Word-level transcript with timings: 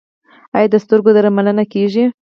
آیا 0.55 0.67
د 0.71 0.75
سترګو 0.83 1.11
درملنه 1.15 1.63
کیږي؟ 1.73 2.03